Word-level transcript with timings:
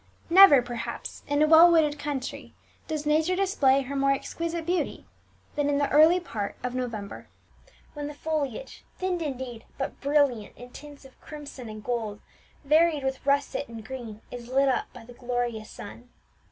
Never, 0.31 0.63
perhaps, 0.63 1.21
in 1.27 1.43
a 1.43 1.47
well 1.47 1.71
wooded 1.71 1.99
country, 1.99 2.55
does 2.87 3.05
Nature 3.05 3.35
display 3.35 3.83
more 3.83 4.09
exquisite 4.11 4.65
beauty 4.65 5.05
than 5.53 5.69
in 5.69 5.77
the 5.77 5.91
early 5.91 6.19
part 6.19 6.55
of 6.63 6.73
November, 6.73 7.27
when 7.93 8.07
the 8.07 8.15
foliage, 8.15 8.83
thinned 8.97 9.21
indeed, 9.21 9.63
but 9.77 10.01
brilliant 10.01 10.57
in 10.57 10.71
tints 10.71 11.05
of 11.05 11.21
crimson 11.21 11.69
and 11.69 11.83
gold, 11.83 12.19
varied 12.63 13.03
with 13.03 13.23
russet 13.27 13.67
and 13.67 13.85
green, 13.85 14.21
is 14.31 14.47
lit 14.49 14.69
up 14.69 14.91
by 14.91 15.05
the 15.05 15.13
glorious 15.13 15.69
sun. 15.69 16.09